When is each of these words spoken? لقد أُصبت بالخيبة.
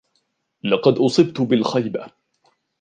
لقد 0.63 0.99
أُصبت 0.99 1.41
بالخيبة. 1.41 2.07